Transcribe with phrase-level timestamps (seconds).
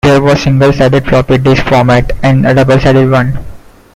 [0.03, 3.37] There was a single-sided floppy-disk format, and a double-sided one.